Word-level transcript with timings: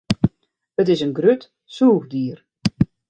It 0.81 0.89
is 0.93 1.03
in 1.03 1.13
grut 1.17 1.43
sûchdier. 1.75 2.37